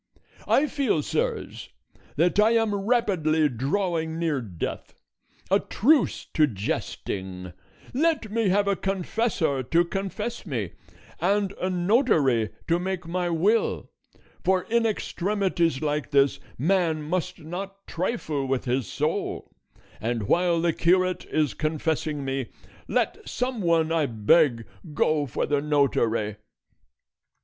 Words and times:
I 0.47 0.65
feel, 0.65 1.03
sirs, 1.03 1.69
that 2.15 2.39
I 2.39 2.53
am 2.55 2.73
rapidly 2.73 3.47
drawing 3.47 4.17
near 4.17 4.41
death: 4.41 4.95
a 5.51 5.59
truce 5.59 6.25
to 6.33 6.47
jesting; 6.47 7.53
let 7.93 8.31
me 8.31 8.49
have 8.49 8.67
a 8.67 8.75
confessor 8.75 9.61
to 9.61 9.85
confess 9.85 10.43
me, 10.43 10.71
and 11.19 11.51
a 11.61 11.69
notary 11.69 12.49
to 12.67 12.79
make 12.79 13.05
my 13.05 13.29
will; 13.29 13.91
for 14.43 14.63
in 14.63 14.87
extremities 14.87 15.83
like 15.83 16.09
this, 16.09 16.39
man 16.57 17.03
must 17.03 17.37
not 17.39 17.85
trifle 17.85 18.47
with 18.47 18.65
his 18.65 18.87
soul; 18.87 19.51
and 19.99 20.23
while 20.23 20.59
the 20.59 20.73
curate 20.73 21.25
is 21.27 21.53
confessing 21.53 22.25
me, 22.25 22.47
let 22.87 23.19
some 23.29 23.61
one, 23.61 23.91
I 23.91 24.07
beg, 24.07 24.65
go 24.95 25.27
for 25.27 25.45
the 25.45 25.61
notary." 25.61 26.37